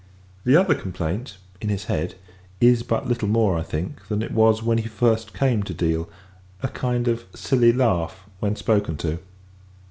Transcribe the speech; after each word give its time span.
The 0.45 0.57
other 0.57 0.73
complaint, 0.73 1.37
in 1.61 1.69
his 1.69 1.83
head, 1.85 2.15
is 2.59 2.81
but 2.81 3.07
little 3.07 3.27
more, 3.27 3.55
I 3.55 3.61
think, 3.61 4.07
than 4.07 4.23
it 4.23 4.31
was 4.31 4.63
when 4.63 4.79
he 4.79 4.87
first 4.87 5.35
came 5.35 5.61
to 5.61 5.75
Deal; 5.75 6.09
a 6.63 6.69
kind 6.69 7.07
of 7.07 7.25
silly 7.35 7.71
laugh, 7.71 8.25
when 8.39 8.55
spoken 8.55 8.97
to. 8.97 9.19